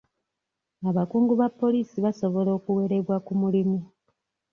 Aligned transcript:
Abakungu 0.89 1.33
ba 1.39 1.47
poliisi 1.59 1.97
basobola 2.05 2.49
okuwerebwa 2.57 3.15
ku 3.25 3.33
mulimu. 3.41 3.79